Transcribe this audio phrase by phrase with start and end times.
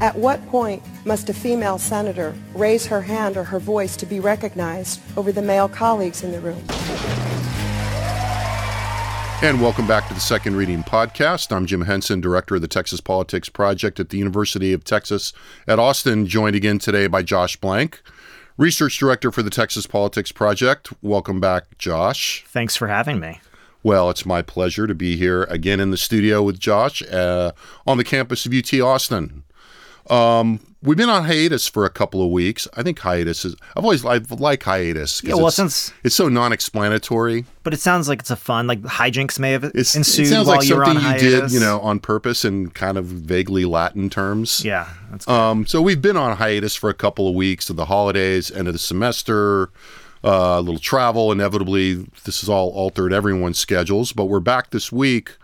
[0.00, 4.18] At what point must a female senator raise her hand or her voice to be
[4.18, 6.62] recognized over the male colleagues in the room?
[9.40, 11.54] And welcome back to the Second Reading Podcast.
[11.54, 15.32] I'm Jim Henson, Director of the Texas Politics Project at the University of Texas
[15.68, 18.02] at Austin, joined again today by Josh Blank,
[18.56, 20.92] Research Director for the Texas Politics Project.
[21.02, 22.44] Welcome back, Josh.
[22.48, 23.40] Thanks for having me.
[23.84, 27.52] Well, it's my pleasure to be here again in the studio with Josh uh,
[27.86, 29.44] on the campus of UT Austin.
[30.10, 32.68] Um, we've been on hiatus for a couple of weeks.
[32.74, 33.56] I think hiatus is.
[33.76, 35.22] I've always I like hiatus.
[35.24, 37.44] Yeah, well, it's, since it's so non-explanatory.
[37.62, 40.46] But it sounds like it's a fun like hijinks may have It's, ensued it sounds
[40.46, 43.06] while like you were something on you did, you know, on purpose in kind of
[43.06, 44.64] vaguely Latin terms.
[44.64, 45.26] Yeah, that's.
[45.26, 48.68] Um, so we've been on hiatus for a couple of weeks of the holidays, end
[48.68, 49.70] of the semester,
[50.22, 51.32] uh, a little travel.
[51.32, 55.36] Inevitably, this has all altered everyone's schedules, but we're back this week.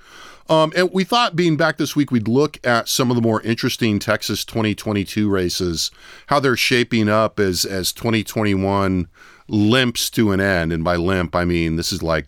[0.50, 3.40] Um, and we thought being back this week, we'd look at some of the more
[3.42, 5.92] interesting Texas 2022 races,
[6.26, 9.06] how they're shaping up as as 2021
[9.46, 10.72] limps to an end.
[10.72, 12.26] And by limp, I mean this is like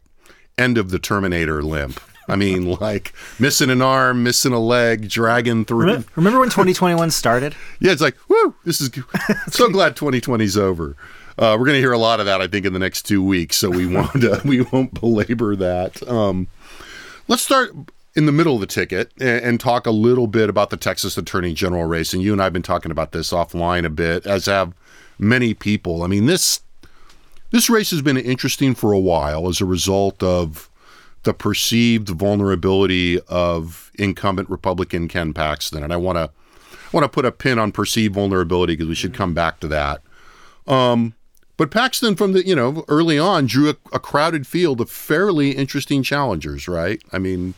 [0.57, 2.01] end of the Terminator limp.
[2.29, 6.05] I mean, like missing an arm, missing a leg, dragging through.
[6.15, 7.57] Remember, when 2021 started?
[7.81, 8.91] Yeah, it's like, whoo, this is
[9.49, 10.97] so glad 2020's over.
[11.37, 13.25] Uh, we're going to hear a lot of that, I think, in the next two
[13.25, 13.57] weeks.
[13.57, 16.07] So we won't uh, we won't belabor that.
[16.09, 16.47] Um,
[17.27, 17.73] let's start
[18.15, 21.55] in the middle of the ticket and, talk a little bit about the Texas Attorney
[21.55, 22.13] General race.
[22.13, 24.75] And you and I have been talking about this offline a bit, as have
[25.19, 26.03] many people.
[26.03, 26.61] I mean this
[27.51, 30.71] this race has been interesting for a while as a result of
[31.23, 36.31] the perceived vulnerability of incumbent Republican Ken Paxton, and I want to
[36.93, 40.03] want to put a pin on perceived vulnerability because we should come back to that.
[40.67, 41.15] Um,
[41.57, 45.53] but Paxton, from the you know early on, drew a, a crowded field of fairly
[45.53, 46.67] interesting challengers.
[46.67, 47.03] Right?
[47.13, 47.55] I mean,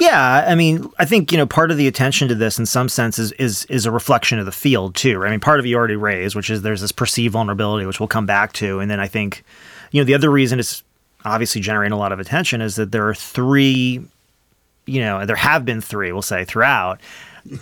[0.00, 2.88] Yeah, I mean, I think you know part of the attention to this, in some
[2.88, 5.24] sense, is is is a reflection of the field too.
[5.24, 8.06] I mean, part of you already raised, which is there's this perceived vulnerability, which we'll
[8.06, 9.42] come back to, and then I think,
[9.90, 10.82] you know, the other reason it's
[11.24, 14.00] obviously generating a lot of attention is that there are three,
[14.86, 17.00] you know, there have been three, we'll say throughout.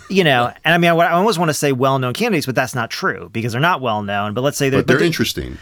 [0.09, 2.75] You know, and I mean, I, I almost want to say well-known candidates, but that's
[2.75, 4.33] not true because they're not well-known.
[4.35, 5.57] But let's say they're, but they're they- interesting.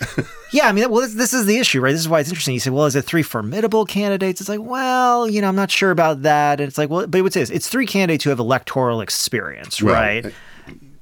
[0.52, 1.92] yeah, I mean, well, this, this is the issue, right?
[1.92, 2.54] This is why it's interesting.
[2.54, 4.40] You say, well, is it three formidable candidates?
[4.40, 6.60] It's like, well, you know, I'm not sure about that.
[6.60, 7.50] And it's like, well, but what's this?
[7.50, 10.32] It's three candidates who have electoral experience, Well, right?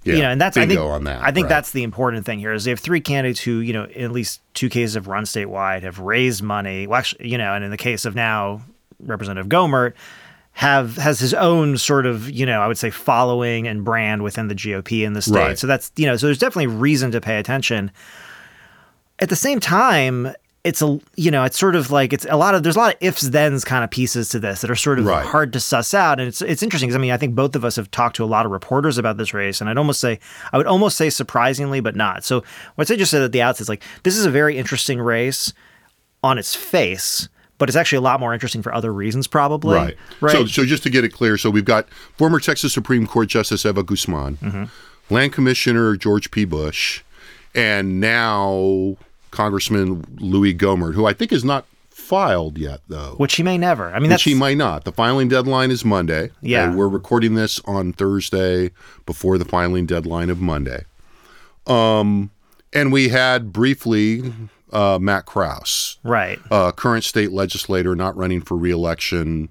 [0.04, 1.22] Yeah, you know, and that's I think that.
[1.22, 1.48] I think right.
[1.48, 4.12] that's the important thing here is they have three candidates who, you know, in at
[4.12, 6.86] least two cases have run statewide, have raised money.
[6.86, 8.60] Well, actually, you know, and in the case of now
[9.00, 9.94] Representative Gohmert,
[10.52, 14.48] have has his own sort of, you know, I would say following and brand within
[14.48, 15.34] the GOP in the state.
[15.34, 15.58] Right.
[15.58, 17.90] So that's you know, so there's definitely reason to pay attention.
[19.20, 20.32] At the same time,
[20.64, 22.94] it's a you know it's sort of like it's a lot of there's a lot
[22.94, 25.24] of ifs thens kind of pieces to this that are sort of Right.
[25.24, 27.66] hard to suss out and it's it's interesting because I mean I think both of
[27.66, 30.18] us have talked to a lot of reporters about this race and I'd almost say
[30.54, 32.42] I would almost say surprisingly but not so
[32.76, 35.52] what I just said at the outset is like this is a very interesting race
[36.22, 39.96] on its face but it's actually a lot more interesting for other reasons probably Right.
[40.22, 43.28] right So, so just to get it clear, so we've got former Texas Supreme Court
[43.28, 44.64] Justice Eva Guzman, Mm-hmm.
[45.14, 46.46] Land Commissioner George P.
[46.46, 47.02] Bush,
[47.54, 48.96] and now
[49.30, 53.14] Congressman Louis Gohmert, who I think is not filed yet, though.
[53.16, 54.84] which he may never I mean Which he might not.
[54.84, 56.30] The filing deadline is Monday.
[56.42, 56.64] Yeah.
[56.68, 58.72] And we're recording this on Thursday
[59.06, 60.84] before the filing deadline of Monday.
[61.66, 62.30] Um,
[62.74, 64.32] and we had briefly
[64.72, 69.48] uh, Matt Krause, right uh, current state legislator, not running for reelection.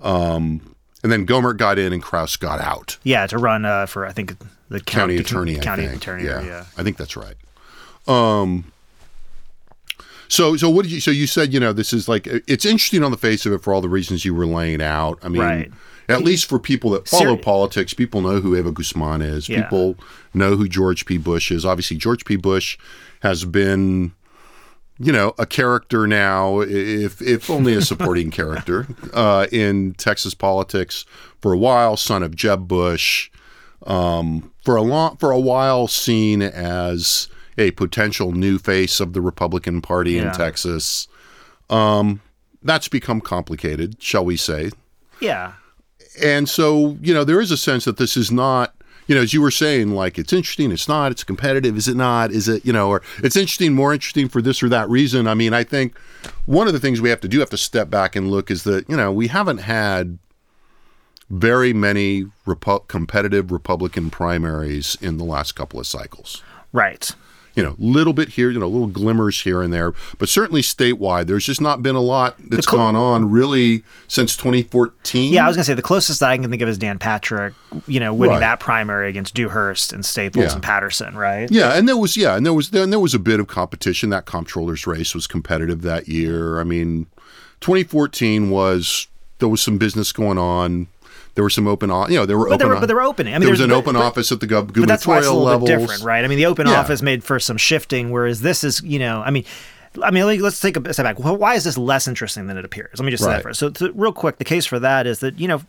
[0.00, 2.98] Um, and then Gohmert got in and Krause got out.
[3.04, 4.36] yeah to run uh, for I think
[4.68, 6.02] the County county, attorney, county I think.
[6.02, 7.36] attorney yeah, yeah I think that's right.
[8.08, 8.72] Um,
[10.28, 11.00] so, so what did you?
[11.00, 13.62] So you said, you know, this is like it's interesting on the face of it
[13.62, 15.18] for all the reasons you were laying out.
[15.22, 15.72] I mean, Right.
[16.08, 19.48] at least for people that follow Seri- politics, people know who Eva Guzman is.
[19.48, 19.62] Yeah.
[19.62, 19.96] People
[20.34, 21.16] know who George P.
[21.16, 21.64] Bush is.
[21.64, 22.34] Obviously, George P.
[22.34, 22.76] Bush
[23.22, 24.12] has been,
[24.98, 31.04] you know, a character now, if if only a supporting character uh, in Texas politics
[31.40, 31.96] for a while.
[31.96, 33.30] Son of Jeb Bush,
[33.84, 37.28] um, for a long for a while seen as
[37.58, 41.08] a potential new face of the Republican Party in Texas.
[41.70, 42.20] Um,
[42.62, 44.70] that's become complicated, shall we say?
[45.20, 45.54] yeah
[46.22, 48.72] And so, you know, there is a sense that this is not
[49.06, 51.96] you know, as you were saying, like it's interesting, it's not, it's competitive, is it
[51.96, 55.28] not, is it, you know, or it's interesting, more interesting for this or that reason.
[55.28, 55.96] I mean, I think
[56.46, 58.64] one of the things we have to do, have to step back and look, is
[58.64, 60.18] that you know we haven't had
[61.30, 66.42] very many repu- competitive Republican primaries in the last couple of cycles.
[66.72, 67.10] Right.
[67.56, 71.26] You know, little bit here, you know, little glimmers here and there, but certainly statewide,
[71.26, 75.32] there's just not been a lot that's cl- gone on really since 2014.
[75.32, 77.54] Yeah, I was gonna say the closest that I can think of is Dan Patrick,
[77.86, 78.40] you know, winning Right.
[78.40, 80.52] that primary against Dewhurst and Staples Yeah.
[80.52, 81.50] and Patterson, right?
[81.50, 84.10] Yeah, and there was yeah, and there was then there was a bit of competition.
[84.10, 86.60] That comptroller's race was competitive that year.
[86.60, 87.06] I mean,
[87.62, 89.06] 2014 was
[89.38, 90.88] there was some business going on.
[91.36, 92.58] There were some open, you know, there were But open.
[92.58, 93.34] they were, but they were opening.
[93.34, 95.18] I mean, there was an but- open but- office at the gov- But that's why
[95.18, 95.68] it's a gubernatorial little levels.
[95.70, 96.24] bit different, right?
[96.24, 96.80] I mean, the open Yeah.
[96.80, 99.44] office made for some shifting, whereas this is, you know, I mean,
[100.02, 101.18] I mean, let's take a step back.
[101.18, 102.98] Well, why is this less interesting than it appears?
[102.98, 103.36] Let me just say Right.
[103.36, 103.60] that first.
[103.60, 105.62] So, to, real quick, the case for that is that you know,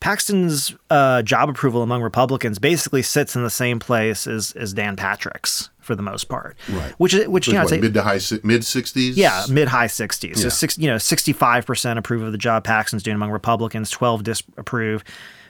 [0.00, 4.96] Paxton's uh, job approval among Republicans basically sits in the same place as as Dan
[4.96, 6.92] Patrick's for the most part, Right.
[6.98, 9.12] Which is which you know, what, say- mid to high mid 60s.
[9.16, 10.38] yeah, mid high 60s.
[10.38, 15.04] So six, you know, 65% approve of the job Paxton's doing among Republicans, 12 disapprove.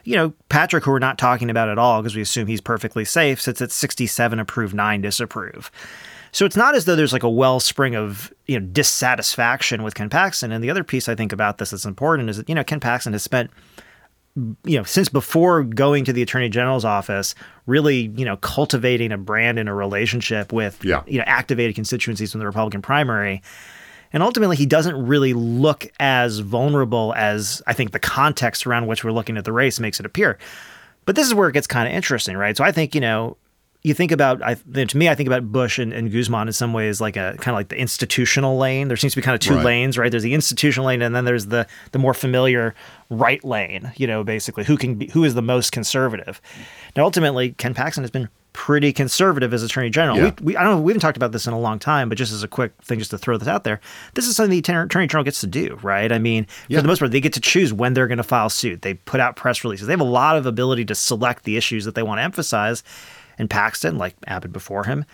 [0.05, 3.07] You know, Patrick, who we're not talking about at all because we assume he's perfectly
[3.07, 5.71] safe, sits at 67 approve, 9 disapprove.
[6.31, 10.11] So it's not as though there's like a wellspring of, you know, dissatisfaction with Ken
[10.11, 10.51] Paxton.
[10.53, 12.81] And the other piece I think about this that's important is that, you know, Ken
[12.81, 13.51] Paxton has spent
[14.37, 17.35] you know, since before going to the attorney general's office,
[17.67, 21.03] really, you know, cultivating a brand and a relationship with, Yeah.
[21.07, 23.43] you know, activated constituencies from the Republican primary.
[24.13, 29.05] And ultimately, he doesn't really look as vulnerable as I think the context around which
[29.05, 30.39] we're looking at the race makes it appear.
[31.07, 32.57] But this is where it gets kind of interesting, right?
[32.57, 33.37] So I think, you know,
[33.85, 36.73] you think about, I, to me, I think about Bush and, and Guzman in some
[36.73, 38.89] ways like a kind of like the institutional lane.
[38.89, 39.65] There seems to be kind of two Right.
[39.65, 40.11] lanes, right?
[40.11, 42.75] There's the institutional lane, and then there's the the more familiar
[43.11, 43.93] right lane.
[43.97, 46.41] You know, basically who can be who is the most conservative.
[46.97, 50.17] Now, ultimately, Ken Paxton has been pretty conservative as Attorney General.
[50.17, 50.25] Yeah.
[50.41, 52.17] We, we, I don't know, we haven't talked about this in a long time, but
[52.17, 53.81] just as a quick thing, just to throw this out there,
[54.15, 56.11] this is something the Attorney General gets to do, right?
[56.13, 56.79] I mean, Yeah.
[56.79, 58.83] for the most part, they get to choose when they're going to file suit.
[58.83, 59.89] They put out press releases.
[59.89, 62.85] They have a lot of ability to select the issues that they want to emphasize.
[63.39, 65.05] And Paxton, like Abbott before him,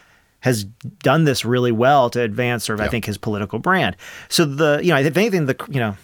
[0.40, 3.96] has done this really well to advance sort of, I think, his political brand.
[4.28, 5.96] So the, you know, if anything, the, you know,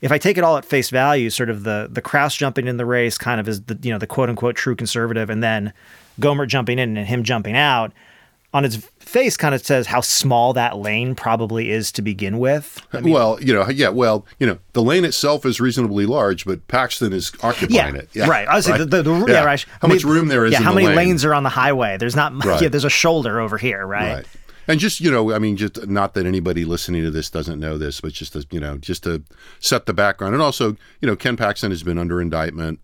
[0.00, 2.76] if I take it all at face value, sort of the the Krause jumping in
[2.76, 5.72] the race kind of is the you know the quote unquote true conservative, and then
[6.20, 7.92] Gohmert jumping in and him jumping out
[8.54, 12.80] on its face kind of says how small that lane probably is to begin with.
[13.02, 17.12] well, you know, yeah, well, you know, the lane itself is reasonably large, but Paxton
[17.12, 18.08] is occupying it.
[18.12, 18.46] Yeah, right.
[18.46, 19.44] I was saying the, the, the, yeah.
[19.44, 19.64] right.
[19.82, 20.52] How much room there is?
[20.52, 20.96] Yeah, in how the many lane.
[20.96, 21.96] lanes are on the highway?
[21.98, 22.32] There's not.
[22.44, 22.62] Right.
[22.62, 24.14] Yeah, there's a shoulder over here, right?
[24.14, 24.26] Right.
[24.68, 27.76] And just you know, I mean, just not that anybody listening to this doesn't know
[27.76, 29.24] this, but just to you know, just to
[29.58, 32.78] set the background, and also you know, Ken Paxton has been under indictment,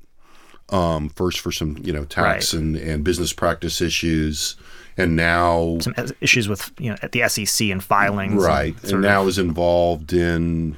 [0.70, 2.60] um, first for some you know tax Right.
[2.62, 4.56] and and business practice issues,
[4.96, 8.88] and now Some issues with you know at the SEC and filings, right, and and,
[8.90, 10.76] sort of- now is involved in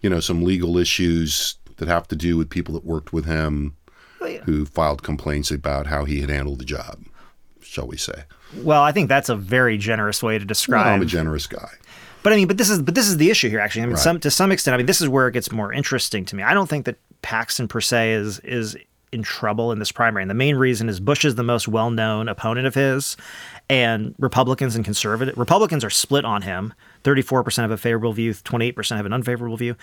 [0.00, 3.76] you know some legal issues that have to do with people that worked with him,
[4.44, 6.98] who filed complaints about how he had handled the job,
[7.62, 8.24] shall we say?
[8.56, 10.86] Well, I think that's a very generous way to describe.
[10.86, 11.68] I'm a generous guy.
[12.24, 13.60] But I mean, but this is but this is the issue here.
[13.60, 14.02] Actually, I mean, Right.
[14.02, 16.42] some to some extent, I mean, this is where it gets more interesting to me.
[16.42, 18.76] I don't think that Paxton per se is is
[19.12, 21.90] in trouble in this primary, and the main reason is Bush is the most well
[21.90, 23.16] known opponent of his,
[23.68, 26.74] and Republicans and conservative Republicans are split on him.
[27.04, 29.76] Thirty four percent have a favorable view, twenty eight percent have an unfavorable view.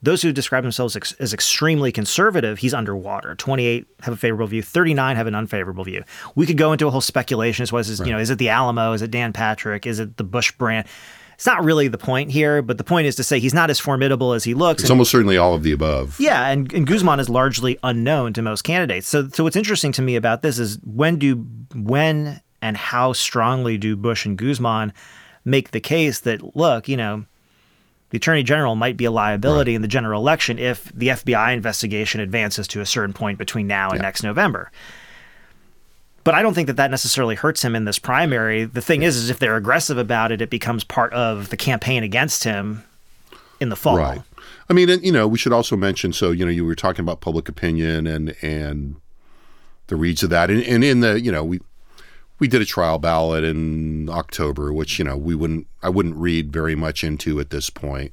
[0.00, 3.34] Those who describe themselves ex- as extremely conservative, he's underwater.
[3.34, 6.04] 28 have a favorable view, 39 have an unfavorable view.
[6.36, 8.92] We could go into a whole speculation as was, you know, is it the Alamo?
[8.92, 9.86] Is it Dan Patrick?
[9.86, 10.86] Is it the Bush brand?
[11.38, 13.78] It's not really the point here, but the point is to say he's not as
[13.78, 14.82] formidable as he looks.
[14.82, 16.18] It's and- almost certainly all of the above.
[16.18, 19.06] yeah, and, and Guzman is largely unknown to most candidates.
[19.06, 23.78] So, so what's interesting to me about this is when do when and how strongly
[23.78, 24.92] do Bush and Guzman
[25.44, 27.24] make the case that look, you know,
[28.10, 32.20] the attorney general might be a liability in the general election if the FBI investigation
[32.20, 34.02] advances to a certain point between now and Yeah.
[34.02, 34.72] next November.
[36.28, 38.66] But I don't think that that necessarily hurts him in this primary.
[38.66, 42.02] The thing is, is if they're aggressive about it, it becomes part of the campaign
[42.02, 42.84] against him
[43.60, 43.96] in the fall.
[43.96, 44.20] Right.
[44.68, 46.12] I mean, and, you know, we should also mention.
[46.12, 48.96] So, you know, you were talking about public opinion and and
[49.86, 51.60] the reads of that, and, and in the, you know, we
[52.38, 56.52] we did a trial ballot in October, which you know we wouldn't I wouldn't read
[56.52, 58.12] very much into at this point.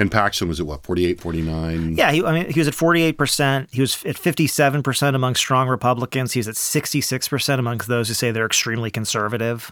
[0.00, 1.96] And Paxton was at what 48, 49?
[1.96, 3.68] Yeah, he, I mean, he was at 48%.
[3.70, 6.32] He was at 57% among strong Republicans.
[6.32, 9.70] He's at 66% amongst those who say they're extremely conservative.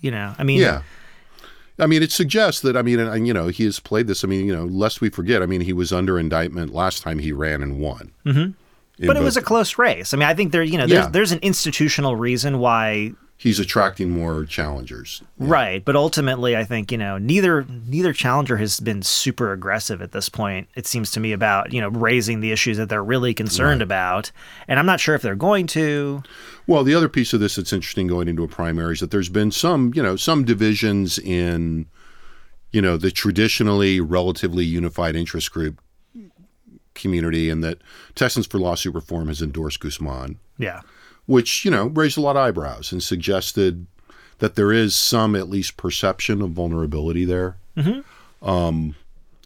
[0.00, 0.82] You know, I mean, Yeah.
[1.78, 4.24] I mean, it suggests that, I mean, and, you know, he has played this.
[4.24, 7.18] I mean, you know, lest we forget, I mean, he was under indictment last time
[7.18, 8.12] he ran and won.
[8.24, 8.52] Mm-hmm.
[9.06, 10.14] But it both- was a close race.
[10.14, 11.10] I mean, I think there, you know, there's, Yeah.
[11.10, 15.22] there's an institutional reason why he's attracting more challengers.
[15.38, 20.12] Right, but ultimately, I think you know neither neither challenger has been super aggressive at
[20.12, 20.68] this point.
[20.74, 24.32] It seems to me about you know raising the issues that they're really concerned about,
[24.68, 26.22] and I'm not sure if they're going to.
[26.66, 29.28] Well, the other piece of this that's interesting going into a primary is that there's
[29.28, 31.86] been some, you know, some divisions in,
[32.72, 35.80] you know, the traditionally relatively unified interest group
[36.94, 37.78] community, and that
[38.16, 40.80] Texans for Lawsuit Reform has endorsed Guzman, Yeah,
[41.26, 43.86] which you know raised a lot of eyebrows and suggested
[44.38, 47.56] that there is some at least perception of vulnerability there.
[47.76, 48.48] Mm-hmm.
[48.48, 48.94] Um,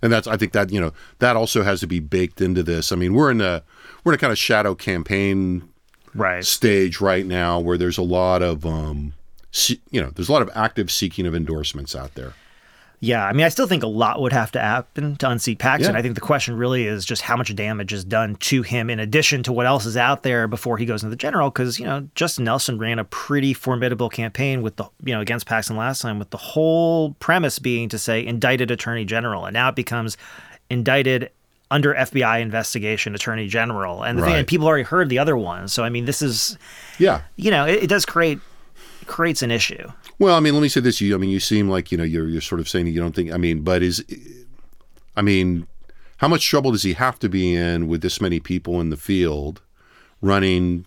[0.03, 2.93] and that's I think that you know that also has to be baked into this.
[2.93, 3.63] I mean, we're in a
[4.05, 5.69] we're in a kind of shadow campaign
[6.15, 6.45] right.
[6.45, 9.15] stage right now where there's a lot of um
[9.91, 12.35] you know there's a lot of active seeking of endorsements out there
[13.03, 15.95] Yeah, I mean, I still think a lot would have to happen to unseat Paxton.
[15.95, 15.99] Yeah.
[15.99, 19.01] I think the question really is just how much damage is done to him in
[19.01, 21.49] addition to what else is out there before he goes into the general.
[21.49, 25.47] Because you know, Justin Nelson ran a pretty formidable campaign with the you know against
[25.47, 29.71] Paxton last time, with the whole premise being to say indicted attorney general, and now
[29.71, 30.19] it becomes
[30.69, 31.31] indicted
[31.71, 35.69] under FBI investigation attorney general, and the thing, and people already heard the other one.
[35.69, 36.59] So I mean, this is
[36.99, 38.41] yeah you know, it, it does create
[39.07, 39.91] creates an issue.
[40.21, 42.05] Well i mean let me say this you i mean you seem like you know
[42.05, 44.05] you're you're sort of saying you don't think i mean but is
[45.17, 45.67] i mean
[46.19, 48.97] how much trouble does he have to be in with this many people in the
[48.99, 49.63] field
[50.21, 50.85] running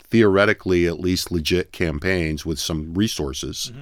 [0.00, 3.72] theoretically at least legit campaigns with some resources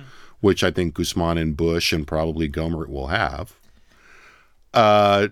[0.40, 3.54] which i think guzman and bush and probably gohmert will have
[4.72, 5.26] uh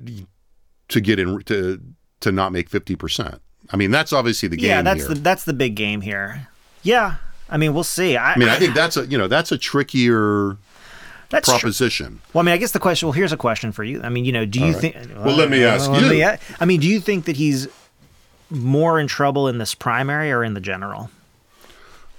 [0.88, 1.80] to get in to
[2.18, 3.38] to not make 50%
[3.70, 5.14] i mean that's obviously the game yeah, that's here.
[5.14, 6.48] the that's the big game here.
[6.82, 7.16] Yeah,
[7.48, 8.16] I mean, we'll see.
[8.16, 10.56] I, I mean, I think that's a you know that's a trickier
[11.30, 12.20] that's proposition.
[12.32, 13.06] Well, I mean, I guess the question.
[13.08, 14.02] Well, here's a question for you.
[14.02, 14.96] I mean, you know, do you think?
[15.16, 16.10] Well, let me ask let you.
[16.10, 17.68] me I mean, do you think that he's
[18.50, 21.10] more in trouble in this primary or in the general?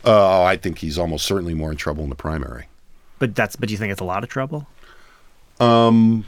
[0.03, 2.67] Oh, I think he's almost certainly more in trouble in the primary.
[3.17, 3.55] But that's.
[3.55, 4.67] But do you think it's a lot of trouble?
[5.59, 6.25] Um.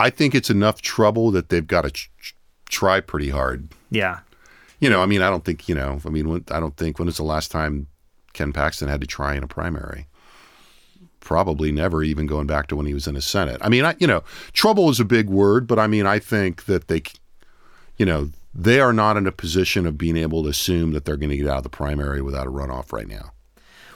[0.00, 2.10] I think it's enough trouble that they've got to ch-
[2.68, 3.68] try pretty hard.
[3.90, 4.20] Yeah.
[4.80, 6.00] You know, I mean, I don't think you know.
[6.04, 7.88] I mean, when, I don't think when was the last time
[8.32, 10.06] Ken Paxton had to try in a primary?
[11.20, 13.58] Probably never, even going back to when he was in the Senate.
[13.60, 16.66] I mean, I you know, trouble is a big word, but I mean, I think
[16.66, 17.02] that they,
[17.96, 21.16] you know, they are not in a position of being able to assume that they're
[21.16, 23.32] going to get out of the primary without a runoff right now.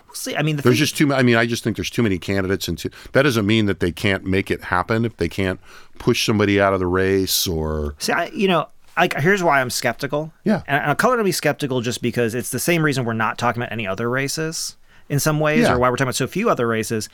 [0.07, 0.37] We'll see.
[0.37, 1.15] I mean, the There's thing, just too.
[1.15, 3.81] I mean, I just think there's too many candidates, and too, that doesn't mean that
[3.81, 5.59] they can't make it happen if they can't
[5.99, 7.95] push somebody out of the race or.
[7.99, 10.33] See, I, you know, I, here's why I'm skeptical.
[10.45, 10.63] Yeah.
[10.67, 13.63] And I'm color to be skeptical just because it's the same reason we're not talking
[13.63, 14.77] about any other races
[15.09, 15.75] in some ways, Yeah.
[15.75, 17.09] or why we're talking about so few other races,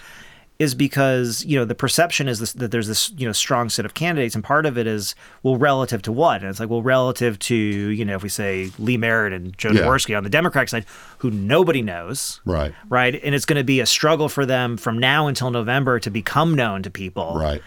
[0.58, 3.85] is because you know the perception is this, that there's this you know strong set
[3.85, 6.82] of candidates, and part of it is well relative to what, and it's like well
[6.82, 9.82] relative to you know if we say Lee Merritt and Joe Yeah.
[9.82, 10.85] Jaworski on the Democratic side,
[11.18, 12.40] who nobody knows.
[12.44, 12.75] Right.
[12.88, 13.20] Right.
[13.23, 16.54] And it's going to be a struggle for them from now until November to become
[16.56, 17.35] known to people.
[17.37, 17.62] Right.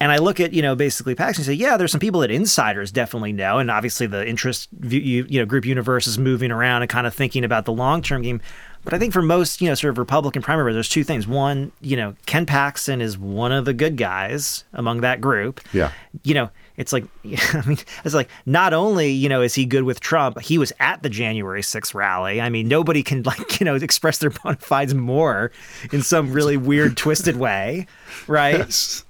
[0.00, 2.30] And I look at, you know, basically Paxton and say, yeah, there's some people that
[2.30, 3.58] insiders definitely know.
[3.58, 7.14] And obviously the interest, view, you know, group universe is moving around and kind of
[7.14, 8.40] thinking about the long term game.
[8.82, 11.26] But I think for most, you know, sort of Republican primary, there's two things.
[11.26, 15.60] One, you know, Ken Paxton is one of the good guys among that group.
[15.74, 15.92] Yeah.
[16.24, 19.82] You know, it's like, I mean, it's like not only, you know, is he good
[19.82, 22.40] with Trump, he was at the January 6th rally.
[22.40, 25.52] I mean, nobody can, like, you know, express their bona fides more
[25.92, 27.86] in some really weird, twisted way.
[28.26, 29.02] Right.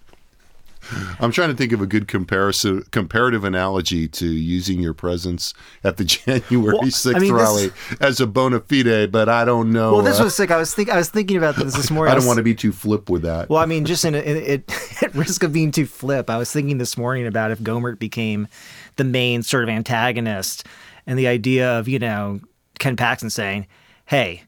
[1.21, 5.55] I'm trying to think of a good comparison, comparative analogy to using your presence
[5.85, 7.71] at the January Well, I 6th mean, this- rally
[8.01, 9.93] as a bona fide, but I don't know.
[9.95, 10.51] Well, this uh, was sick.
[10.51, 12.13] I was think I was thinking about this this morning.
[12.13, 13.49] I don't want to be too flip with that.
[13.49, 16.51] Well, I mean, just in, in it, at risk of being too flip, I was
[16.53, 18.49] thinking this morning about if Gohmert became
[18.97, 20.67] the main sort of antagonist,
[21.07, 22.41] and the idea of you know
[22.79, 23.67] Ken Paxton saying,
[24.07, 24.43] "Hey,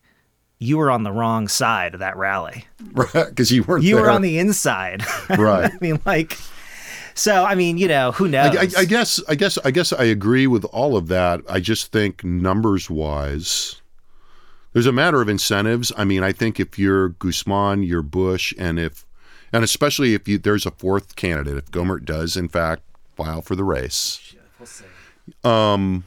[0.63, 2.65] you were on the wrong side of that rally.
[2.95, 3.29] Right.
[3.29, 3.85] because you weren't.
[3.85, 5.73] You were on the inside." right.
[5.73, 6.37] I mean, like,
[7.15, 8.55] so I mean, you know, who knows?
[8.57, 11.41] I, I, I guess I guess I guess I agree with all of that.
[11.49, 13.81] I just think numbers wise,
[14.73, 15.91] there's a matter of incentives.
[15.97, 19.07] I mean, I think if you're Guzman, you're Bush, and if
[19.53, 22.83] and especially if you there's a fourth candidate, if Gohmert does in fact
[23.17, 24.35] file for the race,
[25.45, 26.05] um,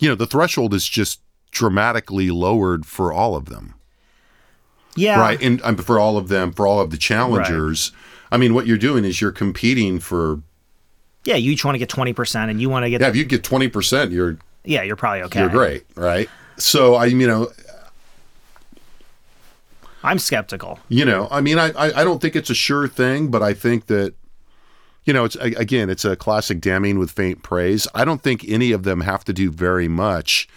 [0.00, 3.74] you know, the threshold is just dramatically lowered for all of them
[4.96, 7.92] yeah, right and um, for all of them for all of the challengers
[8.30, 10.40] i mean what you're doing is you're competing for
[11.24, 11.34] yeah.
[11.34, 13.24] You each want to get twenty percent, and you want to get yeah if you
[13.24, 15.40] get 20% you're yeah, you're probably okay.
[15.40, 17.48] you're great right so i you know
[20.04, 20.78] I'm skeptical.
[20.88, 23.54] you know i mean I, I i don't think it's a sure thing but i
[23.54, 24.14] think that
[25.06, 27.86] you know, it's again, it's a classic damning with faint praise.
[27.94, 30.48] I don't think any of them have to do very much.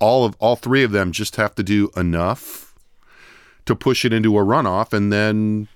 [0.00, 2.74] All of all three of them just have to do enough
[3.66, 5.68] to push it into a runoff, and then,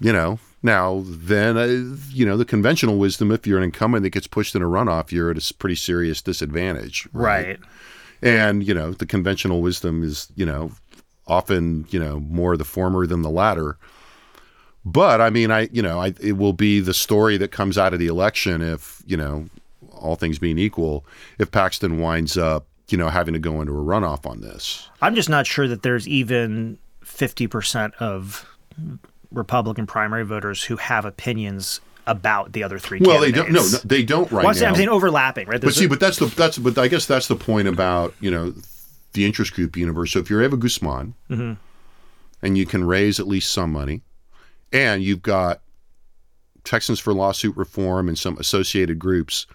[0.00, 4.10] you know, now then, uh, you know, the conventional wisdom, if you're an incumbent that
[4.10, 7.58] gets pushed in a runoff, you're at a pretty serious disadvantage, Right.
[8.22, 10.72] and you know the conventional wisdom is you know
[11.26, 13.78] often you know more the former than the latter
[14.84, 17.92] but i mean i you know I, it will be the story that comes out
[17.94, 19.48] of the election if you know
[19.92, 21.04] all things being equal
[21.38, 25.14] if paxton winds up you know having to go into a runoff on this I'm
[25.14, 28.46] just not sure that there's even 50% of
[29.32, 34.02] Republican primary voters who have opinions about the other three well they don't no, they
[34.02, 35.54] don't right Well, I'm, saying, now I'm saying overlapping, right?
[35.60, 38.14] but There's see a- but that's the that's but i guess that's the point about
[38.20, 38.54] you know
[39.12, 41.52] the interest group universe so if you're eva guzman Mm-hmm.
[42.42, 44.02] and you can raise at least some money
[44.72, 45.60] and you've got
[46.64, 49.46] texans for lawsuit reform and some associated groups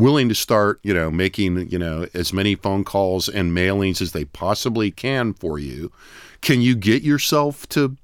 [0.00, 4.12] willing to start you know making you know as many phone calls and mailings as
[4.12, 5.92] they possibly can for you
[6.40, 7.96] can you get yourself to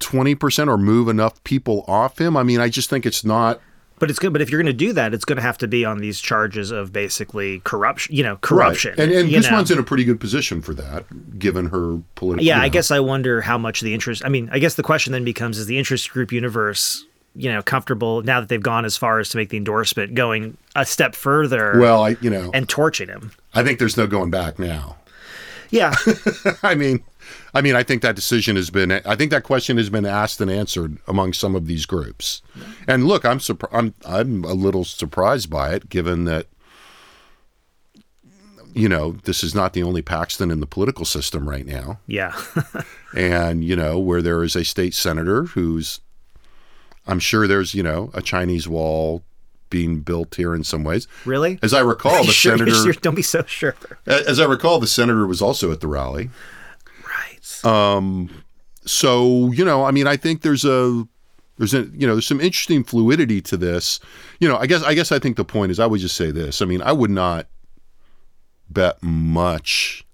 [0.00, 3.60] 20% or move enough people off him i mean i just think it's not
[3.98, 4.32] But it's good.
[4.32, 6.20] But if you're going to do that, it's going to have to be on these
[6.20, 8.14] charges of basically corruption.
[8.14, 8.92] You know, corruption.
[8.92, 9.00] Right.
[9.00, 9.42] And, and you know.
[9.42, 11.04] Guzman's in a pretty good position for that,
[11.36, 12.44] given her political.
[12.44, 14.24] Yeah, you I guess I wonder how much the interest.
[14.24, 17.04] I mean, I guess the question then becomes: Is the interest group universe,
[17.34, 20.56] you know, comfortable now that they've gone as far as to make the endorsement, going
[20.74, 23.32] a step further Well, I you know, and torching him?
[23.54, 24.96] I think there's no going back now.
[25.70, 25.94] Yeah,
[26.62, 27.02] I mean,
[27.54, 28.90] I mean, I think that decision has been.
[28.90, 32.42] I think that question has been asked and answered among some of these groups.
[32.86, 33.74] And look, I'm surprised.
[33.74, 36.46] I'm I'm a little surprised by it, given that.
[38.74, 41.98] You know, this is not the only Paxton in the political system right now.
[42.06, 42.40] yeah,
[43.16, 46.00] and you know where there is a state senator who's
[47.08, 49.22] i'm sure there's you know a chinese wall
[49.70, 51.58] being built here in some ways really.
[51.62, 53.74] as i recall the Sure, senator sure, don't be so sure.
[54.06, 56.30] as i recall the senator was also at the rally
[57.06, 57.64] Right.
[57.64, 58.30] Um.
[58.84, 61.06] so you know i mean i think there's a
[61.58, 63.98] there's a you know there's some interesting fluidity to this
[64.40, 66.30] you know i guess i guess i think the point is i would just say
[66.30, 67.46] this i mean i would not
[68.70, 70.04] bet much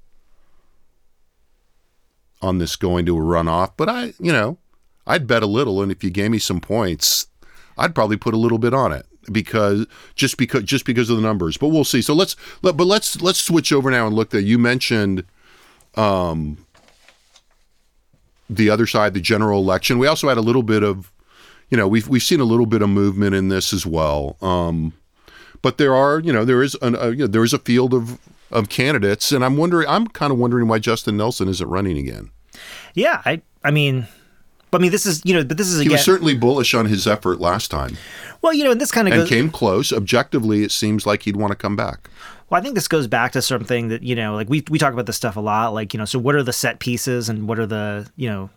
[2.43, 4.59] on this going to a runoff but i you know
[5.07, 7.27] i'd bet a little and if you gave me some points
[7.79, 11.23] i'd probably put a little bit on it because just because just because of the
[11.23, 14.31] numbers but we'll see so let's let, but let's let's switch over now and look
[14.31, 15.25] there you mentioned
[15.97, 16.59] um,
[18.49, 19.99] the other side, the general election.
[19.99, 21.11] We also had a little bit of,
[21.71, 24.37] you know, we've we've seen a little bit of movement in this as well.
[24.43, 24.93] Um,
[25.63, 27.95] but there are, you know, there is an, uh, you know, there is a field
[27.95, 28.19] of
[28.51, 32.31] of candidates, and I'm wondering, I'm kind of wondering why Justin Nelson isn't running again.
[32.95, 33.43] Yeah, I.
[33.67, 34.07] I mean,
[34.75, 36.75] but I mean, this is you know, but this is again, He was certainly bullish
[36.75, 37.97] on his effort last time
[38.45, 39.29] well, you know, and this kind of and goes.
[39.31, 39.91] came close.
[39.91, 42.11] Objectively, it seems like he'd want to come back.
[42.51, 44.93] Well, I think this goes back to something that you know, like we we talk
[44.93, 45.73] about this stuff a lot.
[45.73, 48.51] Like you know, so what are the set pieces and what are the you know,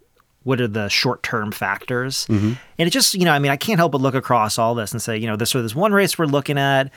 [0.44, 2.28] what are the short term factors?
[2.28, 2.54] Mm-hmm.
[2.78, 4.92] And it just you know, I mean, I can't help but look across all this
[4.92, 6.92] and say, you know, this so this one race we're looking at.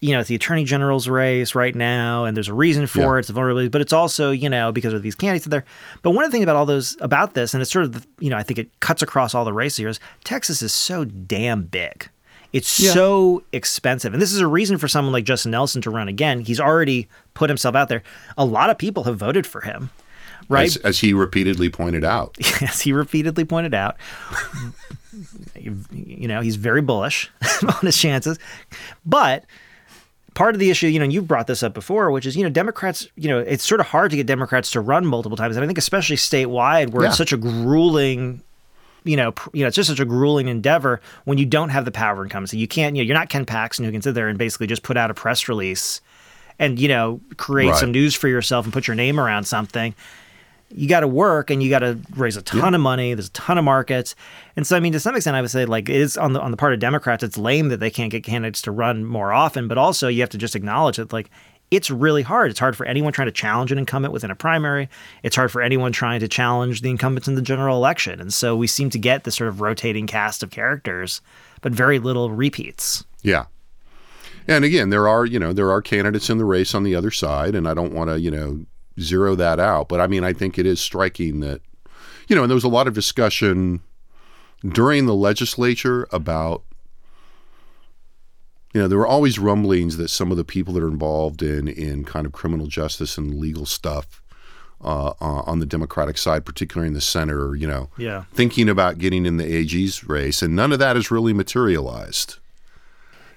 [0.00, 3.16] You know, it's the attorney general's race right now, and there's a reason for Yeah.
[3.16, 3.18] it.
[3.20, 5.64] It's a vulnerability, but it's also, you know, because of these candidates there.
[6.02, 8.02] But one of the things about all those about this, and it's sort of, the,
[8.18, 11.04] you know, I think it cuts across all the races here, is Texas is so
[11.04, 12.08] damn big.
[12.52, 14.12] It's so expensive.
[14.12, 16.40] And this is a reason for someone like Justin Nelson to run again.
[16.40, 18.02] He's already put himself out there.
[18.36, 19.90] A lot of people have voted for him,
[20.48, 20.66] right?
[20.66, 22.36] As, as he repeatedly pointed out.
[22.62, 23.96] As he repeatedly pointed out.
[25.60, 27.30] you know, he's very bullish
[27.62, 28.38] on his chances.
[29.04, 29.44] But
[30.34, 32.42] part of the issue, you know, and you've brought this up before, which is, you
[32.44, 35.56] know, Democrats, you know, it's sort of hard to get Democrats to run multiple times.
[35.56, 37.08] And I think especially statewide where Yeah.
[37.08, 38.42] it's such a grueling
[39.02, 41.90] you know, you know, it's just such a grueling endeavor when you don't have the
[41.90, 42.58] power incumbency.
[42.58, 44.82] You can't, you know, you're not Ken Paxton who can sit there and basically just
[44.82, 46.02] put out a press release
[46.58, 47.78] and you know create Right.
[47.78, 49.94] some news for yourself and put your name around something.
[50.72, 53.12] You got to work and you got to raise a ton of money.
[53.14, 54.14] There's a ton of markets,
[54.54, 56.40] and so I mean, to some extent, I would say like it is on the
[56.40, 59.32] on the part of Democrats, it's lame that they can't get candidates to run more
[59.32, 59.66] often.
[59.66, 61.28] But also, you have to just acknowledge that like
[61.70, 62.50] it's really hard.
[62.50, 64.88] It's hard for anyone trying to challenge an incumbent within a primary.
[65.22, 68.20] It's hard for anyone trying to challenge the incumbents in the general election.
[68.20, 71.20] And so we seem to get this sort of rotating cast of characters,
[71.60, 73.04] but very little repeats.
[73.22, 73.46] Yeah.
[74.48, 77.10] And again, there are, you know, there are candidates in the race on the other
[77.12, 78.64] side, and I don't want to, you know,
[79.02, 79.88] zero that out.
[79.88, 81.60] But I mean, I think it is striking that,
[82.28, 83.80] you know, and there was a lot of discussion
[84.66, 86.62] during the legislature about,
[88.74, 91.66] you know, there were always rumblings that some of the people that are involved in
[91.66, 94.22] in kind of criminal justice and legal stuff
[94.82, 98.24] uh, uh, on the Democratic side, particularly in the Senate, are you know Yeah.
[98.32, 102.36] thinking about getting in the AG's race, and none of that has really materialized.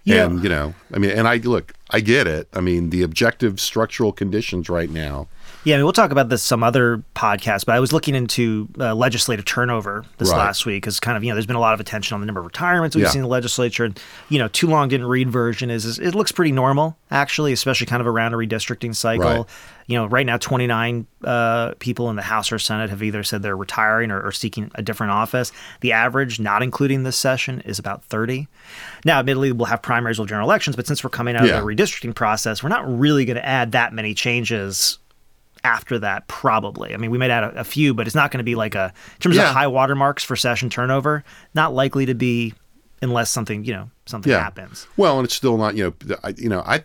[0.05, 0.25] Yeah.
[0.25, 2.47] And you know, I mean, and I look, I get it.
[2.53, 5.27] I mean, the objective structural conditions right now.
[5.65, 8.67] Yeah, I mean, we'll talk about this some other podcast, but I was looking into
[8.79, 10.37] uh, legislative turnover this Right.
[10.37, 12.25] last week because kind of, you know, there's been a lot of attention on the
[12.25, 13.09] number of retirements we've Yeah.
[13.11, 13.85] seen in the legislature.
[13.85, 13.97] And,
[14.27, 17.87] you know, too long didn't read version is, is it looks pretty normal, actually, especially
[17.87, 19.23] kind of around a redistricting cycle.
[19.25, 19.45] Right.
[19.87, 23.41] You know, right now, 29 uh, people in the House or Senate have either said
[23.41, 25.51] they're retiring or, or seeking a different office.
[25.81, 28.47] The average, not including this session, is about 30.
[29.05, 31.57] Now, admittedly, we'll have primaries or general elections, but since we're coming out Yeah.
[31.57, 34.99] of the redistricting process, we're not really going to add that many changes
[35.63, 38.39] after that probably i mean we might add a, a few but it's not going
[38.39, 39.49] to be like a in terms Yeah.
[39.49, 41.23] of high watermarks for session turnover
[41.53, 42.53] not likely to be
[43.01, 44.39] unless something you know something Yeah.
[44.43, 46.83] happens Well, and it's still not, you know, I, you know, I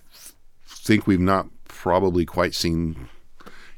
[0.67, 3.09] think we've not probably quite seen.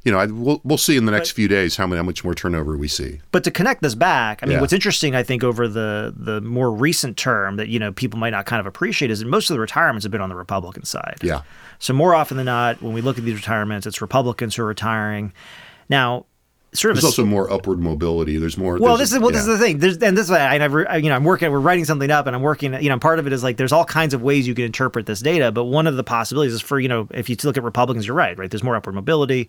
[0.04, 2.24] You know, I, we'll we'll see in the next few days how many how much
[2.24, 3.20] more turnover we see.
[3.32, 4.60] but to connect this back i mean Yeah.
[4.62, 8.30] what's interesting i think over the the more recent term that you know people might
[8.30, 10.84] not kind of appreciate is that most of the retirements have been on the republican
[10.84, 11.42] side Yeah.
[11.80, 14.66] So more often than not when we look at these retirements it's republicans who are
[14.66, 15.32] retiring
[15.88, 16.24] now
[16.72, 18.36] sort of There's a- also more upward mobility.
[18.36, 18.78] There's more.
[18.78, 19.78] Well, there's this is well, this is the thing.
[19.80, 22.28] There's, and this is I never, I- you know, I'm working, we're writing something up,
[22.28, 22.74] and I'm working.
[22.80, 25.04] You know, part of it is like there's all kinds of ways you can interpret
[25.06, 27.64] this data, but one of the possibilities is for you know, if you look at
[27.64, 28.48] Republicans, you're right, right.
[28.48, 29.48] There's more upward mobility.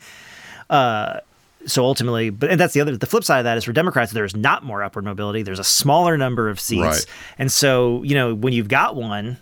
[0.68, 1.20] Uh,
[1.68, 4.12] so ultimately, but and that's the other, the flip side of that is for Democrats,
[4.14, 5.44] there's not more upward mobility.
[5.44, 7.06] There's a smaller number of seats, Right.
[7.38, 9.38] and so you know, when you've got one.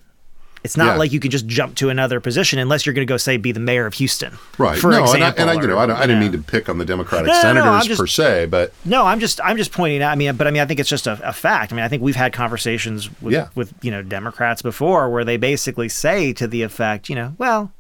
[0.64, 0.96] It's not Yeah.
[0.98, 3.52] like you can just jump to another position unless you're going to go say be
[3.54, 4.78] the mayor of Houston, Right.
[4.78, 6.40] For no, example, and I, and I, you know, I, don't, I didn't mean to
[6.40, 9.40] pick on the Democratic No, no, no, senators just- per se, but no, I'm just
[9.44, 10.12] I'm just pointing out.
[10.12, 11.72] I mean, but I mean, I think it's just a, a fact.
[11.72, 13.48] I mean, I think we've had conversations with, Yeah.
[13.56, 17.72] with you know Democrats before where they basically say to the effect, you know, well,